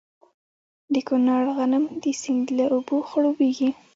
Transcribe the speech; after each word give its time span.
د 0.93 0.95
کونړ 1.07 1.43
غنم 1.57 1.83
د 2.03 2.05
سیند 2.21 2.47
له 2.57 2.65
اوبو 2.73 2.97
خړوبیږي. 3.09 3.69